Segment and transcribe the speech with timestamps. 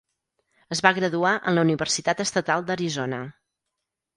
[0.75, 3.21] Es va graduar en la Universitat Estatal d'Arizona.